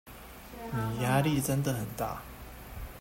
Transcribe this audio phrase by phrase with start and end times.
[0.71, 2.23] 你壓力真的很大